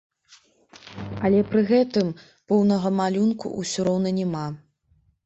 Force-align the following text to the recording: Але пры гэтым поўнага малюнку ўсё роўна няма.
Але 1.27 1.43
пры 1.51 1.61
гэтым 1.71 2.07
поўнага 2.53 2.87
малюнку 3.01 3.53
ўсё 3.61 3.79
роўна 3.89 4.09
няма. 4.19 4.43